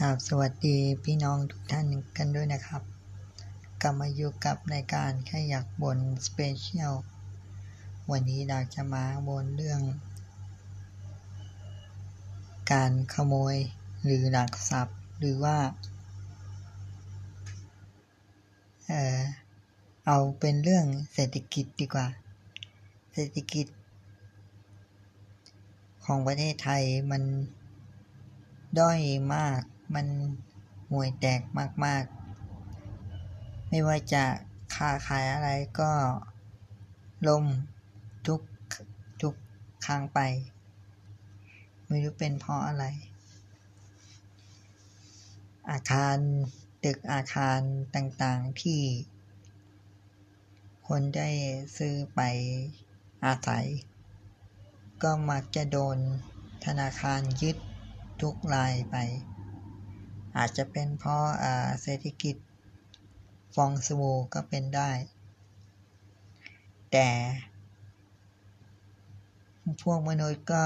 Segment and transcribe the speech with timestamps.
[0.00, 2.82] กราบสวัสดีพี่น้องทุกท่านกันด้วยนะครับ
[3.82, 6.94] กลับมาอยู่กับรายการแค่อยากบ่น Special
[8.10, 9.80] วันนี้เราจะมาบ่นเรื่อง
[12.72, 13.56] การขโมย
[14.04, 15.58] หรือลักทรัพย์หรือว่า
[18.86, 19.20] เออ
[20.06, 22.06] เอาเป็นเรื่องเศรษฐกิจดีกว่า
[23.12, 23.66] เศรษฐกิจ
[26.04, 27.22] ของประเทศไทยมัน
[28.78, 29.00] ด้อย
[29.34, 29.62] มาก
[29.94, 30.06] มัน
[30.90, 31.40] ห่วยแตก
[31.84, 34.24] มากๆ ไม่ว่าจะ
[34.74, 35.92] ค้าขายอะไรก็
[37.28, 37.44] ล่ม
[38.26, 38.40] ทุก
[39.22, 39.34] ทุก
[39.86, 40.20] ครั้งไป
[41.86, 42.84] ไม่รู้เป็นเพราะอะไร
[45.70, 46.16] อาคาร
[46.84, 47.60] ตึกอาคาร
[47.94, 48.82] ต่างๆที่
[50.88, 51.30] คนได้
[51.78, 52.20] ซื้อไป
[53.24, 53.66] อาศัย
[55.02, 55.98] ก็มักจะโดน
[56.64, 57.56] ธนาคารยึด
[58.22, 58.96] ทุกรายไป
[60.38, 61.24] อาจจะเป็นเพราะ
[61.82, 62.36] เศรษฐกิจ
[63.54, 64.90] ฟองสบู่ก็เป็นได้
[66.92, 67.08] แต่
[69.82, 70.64] พวกมนุษย์ก็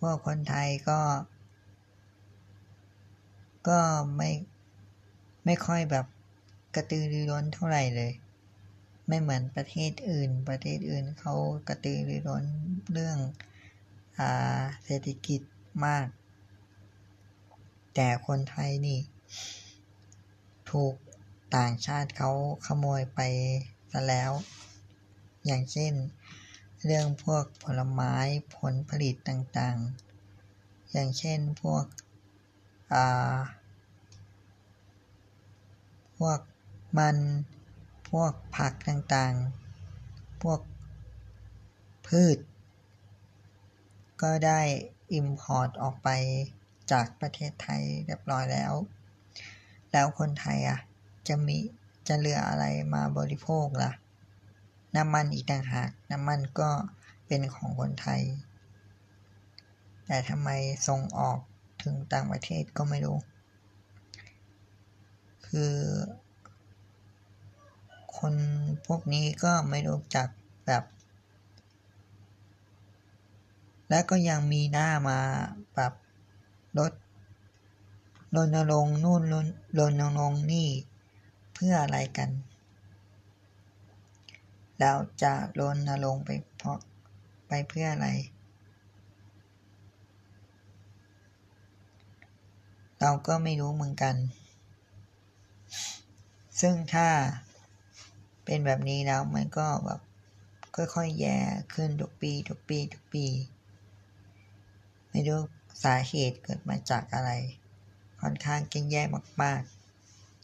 [0.00, 1.00] พวกคนไทยก็
[3.68, 3.80] ก็
[4.16, 4.30] ไม่
[5.44, 6.06] ไม่ค่อยแบบ
[6.74, 8.12] กระตือรือร้นเท่าไหร่เลย
[9.08, 11.34] ไม่เหมือนประเทศอื่น ประเทศอื่นเขา
[11.68, 12.44] กระตือรือร้น
[12.92, 13.18] เรื่อง
[14.84, 15.40] เศรษฐกิจ
[15.84, 16.06] มาก
[17.94, 19.00] แต่คนไทยนี่
[20.70, 20.94] ถูก
[21.56, 22.30] ต่างชาติเขา
[22.66, 23.20] ขโมยไป
[23.92, 24.32] ซะแล้ว
[25.46, 25.92] อย่างเช่น
[26.84, 28.14] เรื่องพวกผลไม้
[28.56, 31.84] ผลผลิตต่างๆ อย่างเช่นพวก
[36.18, 36.40] พวก
[36.98, 37.16] มัน
[38.10, 40.60] พวกผักต่างๆ พวก
[42.06, 42.38] พืช
[44.22, 44.60] ก็ได้
[45.12, 46.08] อิมพอร์ตออกไป
[46.92, 48.72] จากประเทศไทยเรียบร้อยแล้ว
[49.92, 50.80] แล้วคนไทยอะ
[51.28, 51.58] จะมี
[52.08, 53.92] จะเหลืออะไรมาบริโภคละ่ะ
[54.96, 56.70] น้ำมันอีกต่างหาก น้ำมันก็
[57.26, 58.22] เป็นของคนไทย
[60.06, 60.50] แต่ทำไม
[60.88, 61.38] ส่งออก
[61.82, 63.18] ถึงต่างประเทศก็ไม่รู้
[65.46, 65.74] คือ
[68.18, 68.34] คน
[68.86, 70.28] พวกนี้ก็ไม่รู้จัก
[70.66, 70.84] แบบ
[73.90, 75.18] และก็ยังมีหน้ามา
[75.76, 75.92] แบบ
[76.78, 76.92] ลด
[78.36, 79.22] รณรงค์นู่น
[79.78, 80.68] รณรงค์นี่
[81.54, 82.30] เพื่ออะไรกัน
[84.78, 86.78] แล้วจะรณรงค์ไปเพราะ
[87.48, 88.08] ไปเพื่ออะไร
[93.00, 94.14] เราก็ไม่รู้เหมือนกัน
[96.60, 97.08] ซึ่งถ้า
[98.44, 100.00] เป็นแบบนี้แล้วมันก็แบบ
[100.76, 101.38] ค่อยๆแย่
[101.74, 103.26] ขึ้นทุกปีทุกปีทุกปี
[105.10, 105.40] ไม่รู้
[105.82, 107.30] สาเหตุเกิดมาจากอะไร
[108.20, 109.02] ค่อนข้างเก่งแย่
[109.42, 109.62] มาก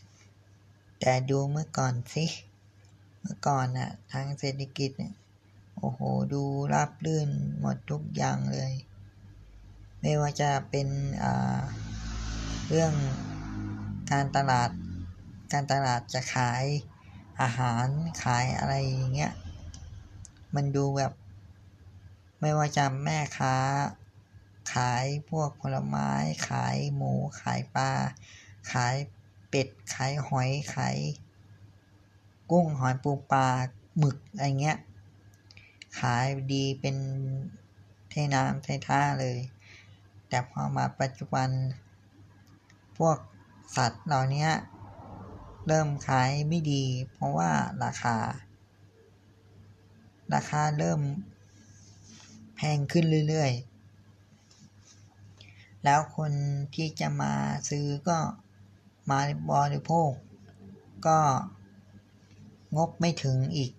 [0.05, 2.25] ๆ แต่ดูเมื่อก่อนสิ
[3.21, 5.15] เมื่อก่อนน่ะ ทางเศรษฐกิจเนี่ย
[5.79, 6.01] โอ้โห
[6.33, 7.29] ดูราบลื่น
[7.61, 8.73] หมดทุกอย่างเลย
[10.01, 10.89] ไม่ว่าจะเป็น
[12.69, 12.95] เรื่อง
[14.13, 14.71] การตลาด
[15.53, 16.65] การตลาดจะขาย
[17.41, 17.87] อาหาร
[18.25, 19.33] ขายอะไรอย่างเงี้ย
[20.55, 21.13] มันดูแบบ
[22.41, 23.55] ไม่ว่าจะแม่ค้า
[24.73, 26.11] ขายพวกผลไม้
[26.49, 27.91] ขายหมู ขายปลา
[28.73, 28.97] ขาย
[29.49, 30.99] เป็ด ขายหอย ขาย
[32.51, 33.47] กุ้ง หอยปูปลา
[33.99, 34.79] หมึก อะไรเงี้ย
[36.01, 36.97] ขายดีเป็น
[38.11, 39.39] เทน้ำเทท่าเลย
[40.29, 41.49] แต่พอมาปัจจุบัน
[42.99, 43.19] พวก
[43.77, 44.49] สัตว์เหล่านี้
[45.67, 47.51] เริ่มขายไม่ดี เพราะว่า
[47.85, 48.17] ราคา
[50.35, 51.01] ราคาเริ่ม
[52.57, 53.78] แพงขึ้นเรื่อยๆ
[55.85, 56.33] แล้วคน
[56.75, 57.33] ที่จะมา
[57.69, 58.19] ซื้อก็
[59.11, 59.19] มา
[59.51, 60.11] บริโภค
[61.07, 61.19] ก็
[62.77, 63.73] งบไม่ถึงอีก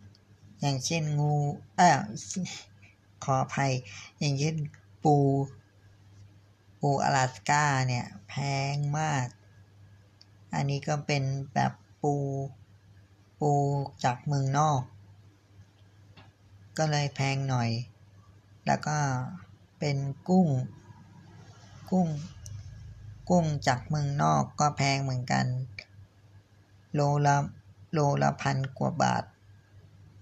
[0.62, 1.34] อย่างเช่นงู
[1.78, 2.00] เออ
[3.24, 3.72] ขออภัย
[4.20, 4.56] อย่างเช่น
[5.04, 5.16] ปู
[6.80, 8.34] ปูอลาสกาเนี่ย แพ
[8.74, 9.28] งมาก
[10.54, 11.24] อันนี้ก็เป็น
[11.54, 11.72] แบบ
[12.02, 12.14] ปู
[13.40, 13.52] ปู
[14.04, 14.82] จากเมืองนอก
[16.78, 17.70] ก็เลยแพงหน่อย
[18.68, 18.98] แล้วก็
[19.80, 19.98] เป็น
[20.28, 20.48] กุ้ง
[21.92, 22.10] กุ้ง
[23.30, 25.46] กุ้งจากเมืองนอกก็แพงเหมือนกัน
[26.94, 27.38] โลละ
[27.94, 29.24] โลละพันกว่าบาท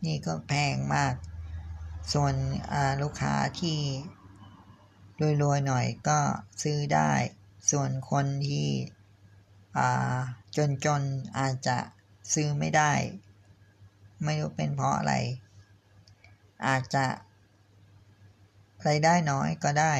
[0.05, 1.13] นี่ก็แพงมาก
[2.13, 2.33] ส่วน
[3.01, 3.79] ลูกค้าที่
[5.43, 6.19] รวยๆหน่อยก็
[6.61, 7.11] ซื้อได้
[7.71, 8.69] ส่วนคนที่
[10.85, 11.77] จนๆอาจจะ
[12.33, 12.91] ซื้อไม่ได้
[14.23, 15.13] ไม่รู้เป็นเพราะอะไร
[16.67, 17.05] อาจจะ
[18.87, 19.93] รายได้น้อยก็ได้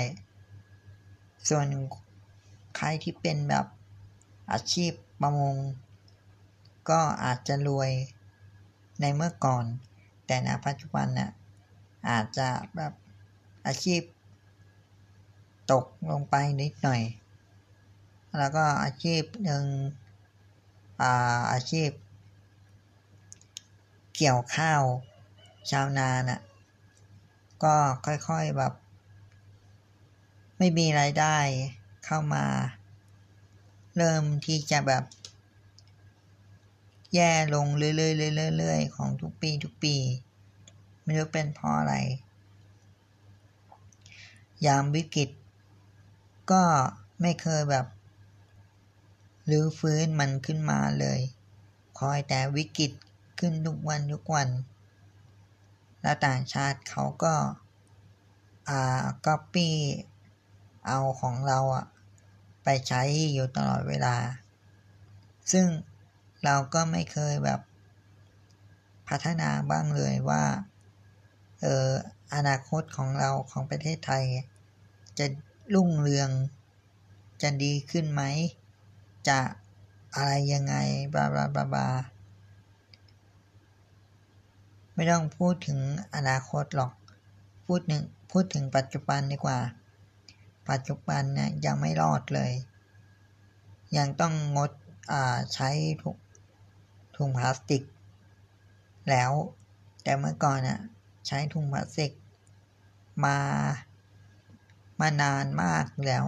[1.48, 1.66] ส่วน
[2.78, 3.66] ใครที่เป็นแบบ
[4.52, 4.92] อาชีพ
[5.22, 5.56] ประมง
[6.90, 7.92] ก็อาจจะรวย
[9.02, 9.66] ในเมื่อก่อน
[10.26, 11.32] แต่ณปัจจุบันนะ่ะ
[12.10, 12.94] อาจจะแบบ
[13.68, 14.02] อาชีพ
[15.72, 17.02] ตกลงไปนิดหน่อย
[18.38, 19.66] แล้วก็อาชีพหนึ่ง
[21.02, 21.90] อาอาชีพ
[24.16, 24.82] เกี่ยวข้าว
[25.72, 26.42] ชาวนานะ่ะ
[27.64, 28.74] ก็ค่อยๆแบบ
[30.58, 31.38] ไม่มีรายได้
[32.06, 32.46] เข้ามา
[33.98, 35.04] เริ่มที่จะแบบ
[37.16, 39.96] แย่ลงเรื่อยๆๆๆของทุกปีทุกปี
[41.04, 41.96] ไม่รู้เป็นเพราะอะไร
[44.66, 45.30] ยามวิกฤต
[46.52, 46.64] ก็
[47.22, 47.86] ไม่เคยแบบ
[49.50, 51.20] รื้อฟื้นมันขึ้นมาเลย
[52.00, 52.92] คอยแต่วิกฤต
[53.40, 54.50] ขึ้นทุกวันทุกวัน
[56.02, 57.34] แล้วต่างชาติเขาก็
[58.70, 59.76] อ่าก๊อปปี้
[60.88, 61.86] เอาของเราอะ
[62.64, 63.02] ไปใช้
[63.34, 64.16] อยู่ตลอดเวลา
[65.52, 65.68] ซึ่ง
[66.44, 67.60] เราก็ไม่เคยแบบ
[69.08, 70.44] พัฒนาบ้างเลยว่า
[71.62, 71.90] เออ
[72.36, 74.24] อนาคตของเราของประเทศไทย
[75.20, 75.26] จะ
[75.74, 76.30] รุ่งเรือง
[77.42, 78.24] จะดีขึ้นไหม
[79.30, 79.40] จะ
[80.16, 80.76] อะไรยังไง
[81.14, 81.88] บลาบลาบลาบลา
[84.94, 85.80] ไม่ต้องพูดถึง
[86.16, 86.92] อนาคตหรอก
[87.66, 89.60] พูดหนึ่งพูดถึงปัจจุบันดีกว่า
[90.70, 92.52] ปัจจุบันเนี่ยยังไม่รอดเลย
[93.98, 94.72] ยังต้องงด
[95.54, 95.70] ใช้
[96.04, 96.18] ถุง
[97.16, 97.84] ถุงพลาสติก
[99.10, 99.32] แล้ว
[100.04, 100.82] แต่เมื่อก่อนน่ะ
[101.28, 102.12] ใช้ถุงพลาสติก
[103.26, 103.38] มา
[105.00, 106.26] มานานมากแล้ว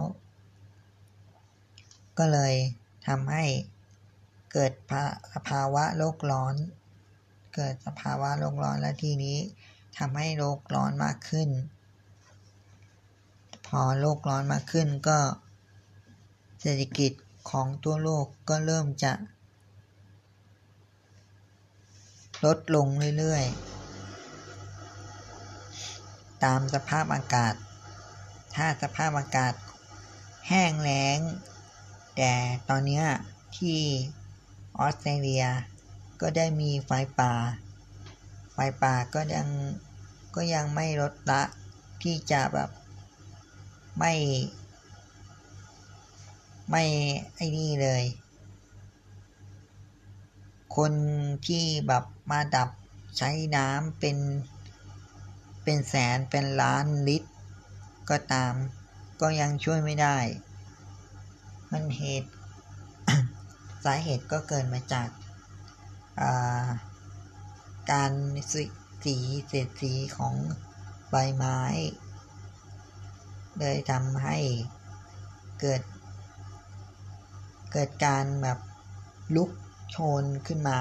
[2.18, 2.54] ก็เลย
[3.06, 3.44] ทำให้
[4.52, 4.72] เกิด
[5.48, 6.54] ภาวะโลกร้อน
[7.54, 9.38] เกิดสภาวะโลกร้อนและทีนี้
[9.98, 11.48] ทำให้โลกร้อนมากขึ้น
[13.74, 15.18] พอโลกร้อนมากขึ้นก็
[16.60, 17.12] เศรษฐกิจ
[17.50, 19.12] ของตัวโลกก็เริ่มจะ
[22.44, 22.86] ลดลง
[23.18, 27.54] เรื่อยๆ ตามสภาพอากาศ
[28.54, 29.54] ถ้าสภาพอากาศ
[30.48, 31.18] แห้งแล้ง
[32.16, 32.32] แต่
[32.68, 33.02] ตอนนี้
[33.56, 33.80] ที่
[34.78, 35.44] ออสเตรเลีย
[36.20, 37.34] ก็ได้มีไฟป่า
[38.52, 39.48] ไฟป่าก็ยัง
[40.34, 41.42] ก็ยังไม่ลดละ
[42.02, 42.70] ที่จะแบบ
[44.02, 44.14] ไม่
[46.70, 46.84] ไม่
[47.34, 48.04] ไอ้นี่เลย
[50.76, 50.92] คน
[51.46, 52.70] ที่แบบมาดับ
[53.18, 54.18] ใช้น้ำเป็น
[55.62, 57.30] เป็นแสนเป็นล้านลิตร
[58.10, 58.54] ก็ตาม
[59.20, 60.18] ก็ยังช่วยไม่ได้
[61.70, 62.30] มันเหตุ
[63.84, 66.66] สาเหตุก็เกิดมาจากา
[67.90, 68.12] การ
[68.52, 69.16] สี
[69.48, 70.34] เศษสีของ
[71.10, 71.58] ใบไม้
[73.60, 74.38] เลยทำให้
[75.60, 75.82] เกิด
[77.72, 78.58] เกิดการแบบ
[79.36, 79.50] ลุก
[79.90, 80.80] โชนขึ้นมา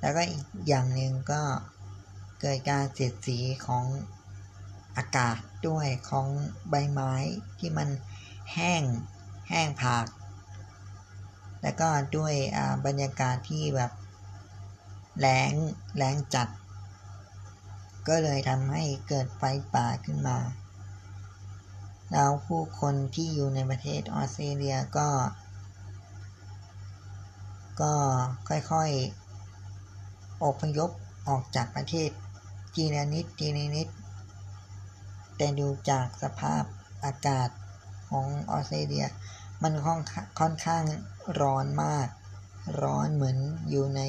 [0.00, 1.42] แล้วก็อีกอย่างหนึ่งก็
[2.40, 3.84] เกิดการเสียดสีของ
[4.96, 5.36] อากาศ
[5.68, 6.26] ด้วยของ
[6.70, 7.12] ใบไม้
[7.58, 7.88] ที่มัน
[8.52, 8.82] แห้ง
[9.48, 10.06] แห้งผาก
[11.62, 12.34] แล้วก็ด้วย
[12.86, 13.92] บรรยากาศที่แบบ
[15.20, 15.52] แรง
[15.96, 16.48] แรงจัด
[18.08, 19.42] ก็เลยทำให้เกิดไฟ
[19.74, 20.38] ป่าขึ้นมา
[22.12, 25.08] แล้วผู้คนที่อยู่ในประเทศออสเตรเลียก็
[27.80, 27.94] ก็
[28.48, 30.90] ค่อยๆอพยพ
[31.28, 32.10] ออกจากประเทศ
[32.74, 33.88] ทีละนิดทีละนิด
[35.36, 36.64] แต่ดูจากสภาพ
[37.04, 37.48] อากาศ
[38.10, 39.06] ของออสเตรเลีย
[39.62, 39.72] มัน
[40.40, 40.84] ค่อนข้าง
[41.40, 42.08] ร้อนมาก
[42.82, 43.36] ร้อนเหมือน
[43.70, 44.00] อยู่ใน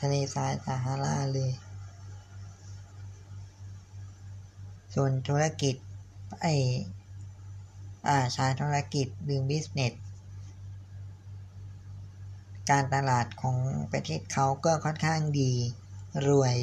[0.00, 1.52] ทะเลทรายซาฮาราเลย
[4.94, 5.74] ส่วนธุรกิจ
[6.40, 6.46] ไอ
[8.06, 9.94] อ่าชายธุรกิจหรือบิสเนส
[12.70, 13.58] การตลาดของ
[13.92, 15.52] ประเทศเขาก็ค่อนข้างดี
[16.28, 16.56] รวย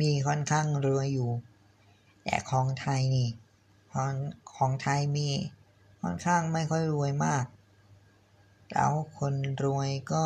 [0.00, 1.30] มีค่อนข้างรวยอยู่
[2.24, 3.28] แต่ของไทยนี่
[3.92, 4.12] ของ
[4.56, 5.28] ของไทยมี
[6.02, 7.44] ค่อนข้างไม่ค่อยรวยมาก
[8.72, 10.24] แล้วคนรวยก็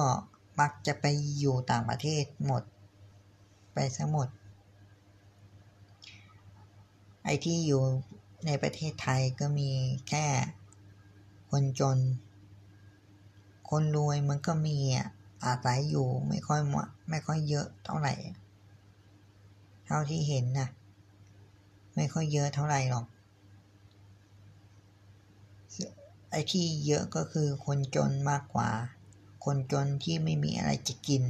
[0.60, 1.04] มักจะไป
[1.38, 2.62] อยู่ต่างประเทศหมด
[3.74, 4.28] ไปซะหมด
[7.24, 7.82] ไอ้ที่อยู่
[8.46, 9.70] ในประเทศไทยก็มี
[10.08, 10.26] แค่
[11.50, 11.98] คนจน
[13.70, 14.78] คนรวยมันก็มี
[15.44, 16.74] อาศัยอยู่ไม่ค่อยม
[17.10, 18.14] ไม่ค่อยเยอะเท่าไหร่
[19.86, 20.68] เท่าที่เห็นนะ
[21.94, 23.06] ไม่ค่อยเยอะเท่าไหร่หรอก
[26.30, 28.70] ไอ้ที่เยอะก็คือคนจนมากกว่า
[29.44, 31.24] คนจนที่ไม่มีอะไรจะกิน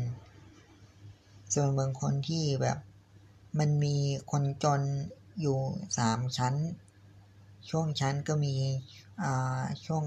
[1.53, 2.79] ส่วนบางคนที่แบบ
[3.59, 3.97] มันมี
[4.31, 4.83] คนจน
[5.41, 5.59] อยู่
[5.99, 6.55] สามชั้น
[7.71, 8.55] ช่วงชั้นก็มี
[9.87, 10.05] ช่วง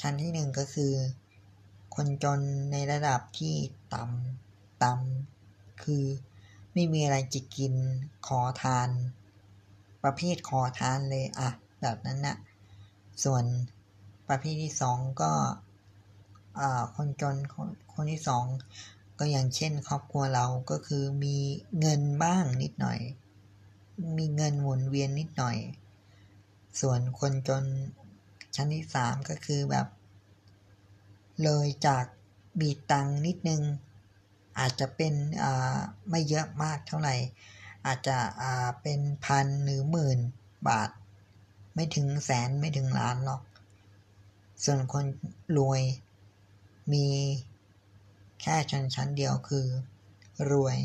[0.00, 0.92] ชั้นที่หนึ่งก็คือ
[1.94, 2.40] คนจน
[2.72, 3.54] ในระดับที่
[3.94, 6.04] ต่ำต่ำคือ
[6.72, 7.74] ไม่มีอะไรจะกิน
[8.26, 8.88] ขอทาน
[10.02, 12.36] ประเภทขอทานเลยอะแบบนั้นนะ
[13.24, 13.44] ส่วน
[14.28, 15.32] ประเภทที่สองก็
[16.94, 18.44] คนจนคนคนที่สอง
[19.18, 21.36] ก็อย่างเช่นครอบครัวเราก็คือมี
[21.80, 23.00] เงินบ้างนิดหน่อย
[24.18, 25.56] มีเงินหมุนเวียนนิดหน่อย
[26.80, 27.64] ส่วนคนจน
[28.54, 29.86] ชั้นที่สามก็คือแบบ
[31.42, 32.04] เลยจาก
[32.60, 33.62] บีตังนิดนึง
[34.58, 35.14] อาจจะเป็น
[36.10, 37.16] ไม่เยอะมากเท่าไหร่
[37.86, 38.18] อาจจะ
[38.82, 40.18] เป็นพันหรือหมื่น
[40.68, 40.90] บาท
[41.74, 43.42] ไม่ถึงแสนไม่ถึงล้านหรอก
[44.64, 45.04] ส่วนคน
[45.58, 45.82] รวย
[46.92, 47.06] มี
[48.40, 49.66] แค่ชั้นชั้นเดียวคือ
[50.50, 50.78] รวย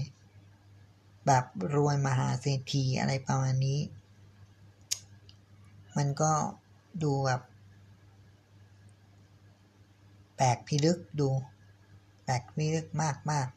[1.25, 1.45] แบบ
[1.75, 3.79] รวยมหาเศรษฐีอะไรประมาณนี้
[5.97, 6.31] มันก็
[7.03, 7.41] ดูแบบ
[10.35, 11.29] แปลกพิลึกดู
[12.23, 13.47] แปลกพิลึกมากมาก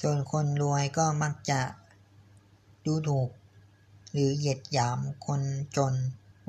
[0.00, 1.60] ส่วนคนรวยก็มักจะ
[2.86, 3.30] ดูถูก
[4.12, 5.42] หรือเหยียดหยามคน
[5.76, 5.94] จน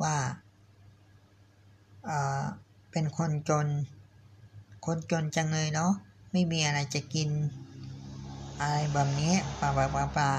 [0.03, 0.15] ว่า
[2.91, 3.67] เป็นคนจน
[4.85, 5.91] คนจนจังเลยเนาะ
[6.31, 7.29] ไม่มีอะไรจะกิน
[8.59, 10.29] อะไรแบบนี้ปลาปลาปลาปลา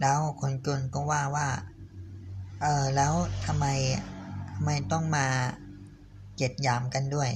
[0.00, 1.48] แล้วคนจนก็ว่าว่า
[2.62, 3.12] เออแล้ว
[3.46, 3.66] ทำไม
[4.54, 5.26] ทำไมต้องมา
[6.36, 7.30] เจ็ดยามกันด้วย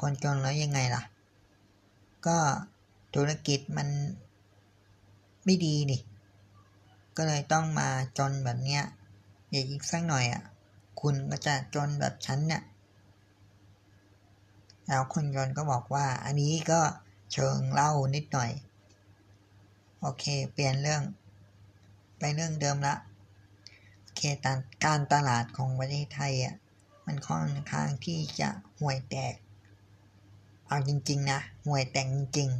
[0.00, 1.02] คนจนแล้วยังไงล่ะ
[2.26, 2.38] ก็
[3.14, 3.88] ธุรกิจมัน
[5.44, 6.00] ไม่ดีนี่
[7.16, 7.88] ก็เลยต้องมา
[8.18, 8.82] จนแบบเนี้ย
[9.50, 10.42] อย่าอีกสักหน่อยอะ่ะ
[11.00, 12.62] คุณก็จะจนแบบฉันเนี่ย
[14.88, 16.80] แล้วคุณยนก็บอกว่า อันนี้ก็
[17.32, 18.50] เชิงเล่านิดหน่อย
[20.00, 21.02] โอเค เปลี่ยนเรื่อง
[22.26, 22.96] ไปเรื่องเดิมละ
[24.02, 24.20] โอเค
[24.84, 26.54] การตลาดของประเทศไทยอะ
[27.06, 28.48] มันค่อนข้างที่จะ
[28.80, 29.34] ห่วยแตก
[30.68, 32.50] เอาจริง ๆ นะห่วยแตกจริง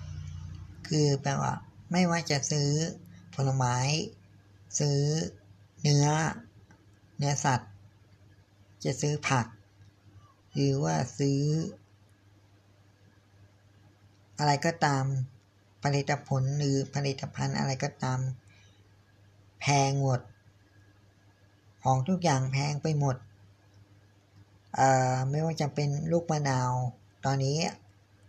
[0.00, 1.54] ๆ คือแปลว่า
[1.92, 2.70] ไม่ว่าจะซื้อ
[3.34, 3.76] ผลไม้
[4.78, 4.98] ซื้อ
[5.82, 6.06] เนื้อ
[7.18, 7.72] เนื้อสัตว์
[8.84, 9.46] จะซื้อผัก
[10.54, 11.40] หรือว่าซื้อ
[14.38, 15.04] อะไรก็ตาม
[15.82, 18.20] ผลิตผลหรือผลิตภัณฑ์อะไรก็ตาม
[19.60, 20.20] แพงหมด
[21.84, 23.16] ของทุกอย่างแพงไปหมด
[25.30, 26.72] ไม่ว่าจะเป็นลูกมะนาว
[27.24, 27.58] ตอนนี้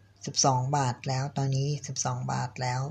[0.02, 1.68] 12 บาทแล้ว ตอนนี้
[2.02, 2.82] 12 บาทแล้ว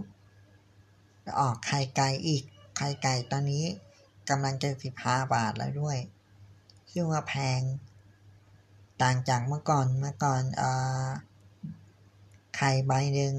[1.40, 2.42] ออกไข่ไก่อีก
[2.76, 3.64] ไข่ไก่ตอนนี้
[4.28, 5.98] กำลังจะสิบห้าบาทแล้วด้วย
[6.92, 7.60] ซึ่งว่าแพง
[9.02, 10.64] ต่างจากเมื่อก่อน เมื่อก่อนอ
[12.56, 13.34] ไข่ใบหนึ่ง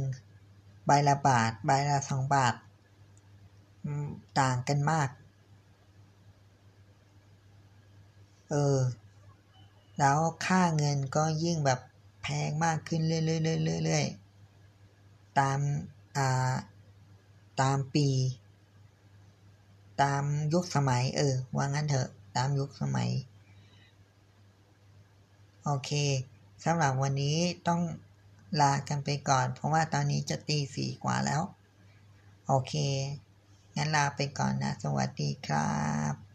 [0.86, 2.56] ใบละบาท ใบละสองบาท
[4.40, 5.10] ต่างกันมาก
[8.50, 8.78] เออ
[10.00, 11.80] แล้วค่าเงินก็ยิ่งแบบ
[12.22, 15.60] แพงมากขึ้นเรื่อยๆๆตาม
[16.18, 16.54] อ่า
[17.62, 18.08] ตามปี
[20.02, 20.24] ตาม
[20.54, 23.10] ยุคสมัย เออ ว่างั้นเถอะ ตามยุคสมัย
[25.66, 25.92] โอเค
[26.64, 27.82] สำหรับวันนี้ต้อง
[28.60, 31.42] ลากันไปก่อน เพราะว่าตอนนี้จะตีสี่กว่าแล้ว
[32.48, 32.74] โอเค
[33.76, 35.72] งั้นลาไปก่อนนะ สวัสดีครั
[36.12, 36.31] บ